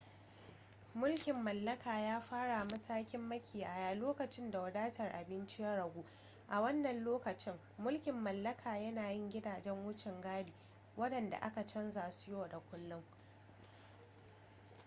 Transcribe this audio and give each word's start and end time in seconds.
mulkin 0.95 1.35
mallaka 1.43 1.99
ya 1.99 2.19
fara 2.21 2.65
matakin 2.65 3.21
makiyaya 3.21 3.95
lokacin 3.95 4.51
da 4.51 4.61
wadatar 4.61 5.11
abinci 5.15 5.61
ya 5.63 5.75
ragu 5.75 6.05
a 6.49 6.61
wannan 6.61 7.03
lokacin 7.03 7.53
mulkin 7.77 8.15
mallaka 8.15 8.77
yana 8.77 9.09
yin 9.11 9.29
gidajan 9.29 9.85
wucin 9.85 10.21
gadi 10.21 10.53
waɗanda 10.97 11.37
ake 11.41 11.65
canza 11.65 12.11
su 12.11 12.31
yau 12.31 12.47
da 12.47 12.59
kullun 12.59 13.03